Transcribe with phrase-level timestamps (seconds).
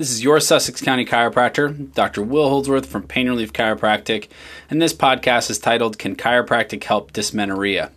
[0.00, 2.22] This is your Sussex County chiropractor, Dr.
[2.22, 4.28] Will Holdsworth from Pain Relief Chiropractic,
[4.70, 7.90] and this podcast is titled Can Chiropractic Help Dysmenorrhea?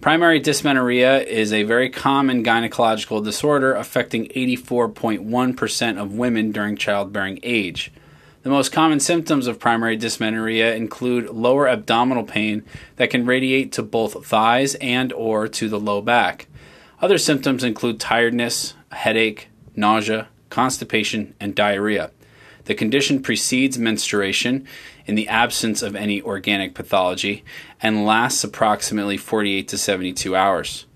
[0.00, 7.90] Primary dysmenorrhea is a very common gynecological disorder affecting 84.1% of women during childbearing age.
[8.44, 12.62] The most common symptoms of primary dysmenorrhea include lower abdominal pain
[12.94, 16.46] that can radiate to both thighs and or to the low back.
[17.02, 22.10] Other symptoms include tiredness, headache, nausea, constipation, and diarrhea.
[22.64, 24.66] The condition precedes menstruation
[25.06, 27.42] in the absence of any organic pathology
[27.80, 30.86] and lasts approximately 48 to 72 hours.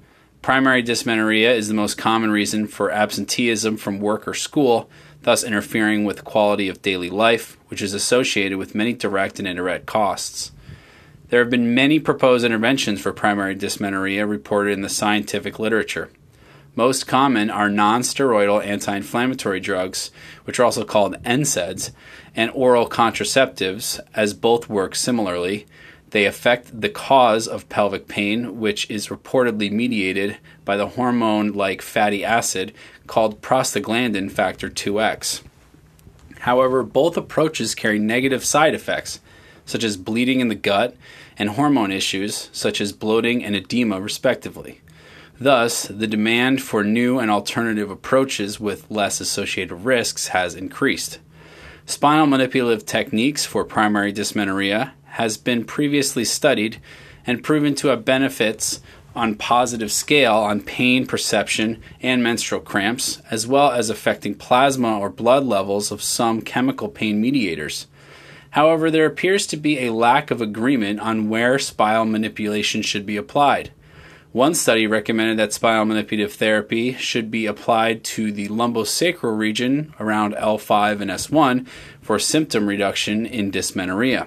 [0.42, 4.90] Primary dysmenorrhea is the most common reason for absenteeism from work or school,
[5.22, 9.86] thus interfering with quality of daily life, which is associated with many direct and indirect
[9.86, 10.52] costs.
[11.30, 16.10] There have been many proposed interventions for primary dysmenorrhea reported in the scientific literature.
[16.76, 20.10] Most common are non-steroidal anti-inflammatory drugs,
[20.44, 21.92] which are also called NSAIDs,
[22.34, 25.66] and oral contraceptives, as both work similarly.
[26.10, 31.80] They affect the cause of pelvic pain, which is reportedly mediated by the hormone like
[31.80, 32.72] fatty acid
[33.06, 35.42] called prostaglandin factor 2X.
[36.40, 39.20] However, both approaches carry negative side effects,
[39.64, 40.96] such as bleeding in the gut
[41.38, 44.80] and hormone issues, such as bloating and edema, respectively.
[45.40, 51.18] Thus, the demand for new and alternative approaches with less associated risks has increased.
[51.86, 56.80] Spinal manipulative techniques for primary dysmenorrhea has been previously studied
[57.26, 58.80] and proven to have benefits
[59.14, 65.08] on positive scale on pain perception and menstrual cramps, as well as affecting plasma or
[65.08, 67.86] blood levels of some chemical pain mediators.
[68.50, 73.16] However, there appears to be a lack of agreement on where spinal manipulation should be
[73.16, 73.70] applied.
[74.34, 80.34] One study recommended that spinal manipulative therapy should be applied to the lumbosacral region around
[80.34, 81.68] L5 and S1
[82.02, 84.26] for symptom reduction in dysmenorrhea.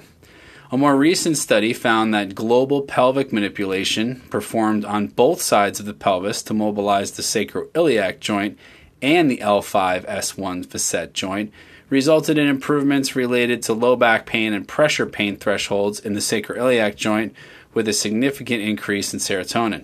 [0.71, 5.93] A more recent study found that global pelvic manipulation performed on both sides of the
[5.93, 8.57] pelvis to mobilize the sacroiliac joint
[9.01, 11.51] and the L5 S1 facet joint
[11.89, 16.95] resulted in improvements related to low back pain and pressure pain thresholds in the sacroiliac
[16.95, 17.35] joint
[17.73, 19.83] with a significant increase in serotonin.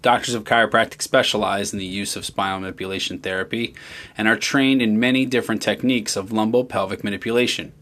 [0.00, 3.74] Doctors of chiropractic specialize in the use of spinal manipulation therapy
[4.16, 7.72] and are trained in many different techniques of lumbopelvic manipulation.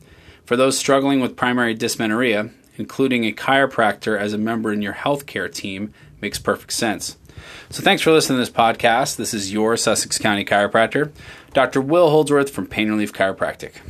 [0.44, 5.52] For those struggling with primary dysmenorrhea, including a chiropractor as a member in your healthcare
[5.52, 7.16] team makes perfect sense.
[7.68, 9.16] So, thanks for listening to this podcast.
[9.16, 11.12] This is your Sussex County chiropractor,
[11.52, 11.80] Dr.
[11.80, 13.76] Will Holdsworth from Pain Relief Chiropractic.